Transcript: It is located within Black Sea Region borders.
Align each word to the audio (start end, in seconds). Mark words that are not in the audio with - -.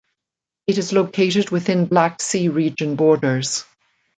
It 0.65 0.79
is 0.79 0.93
located 0.93 1.51
within 1.51 1.85
Black 1.85 2.23
Sea 2.23 2.47
Region 2.47 2.95
borders. 2.95 3.65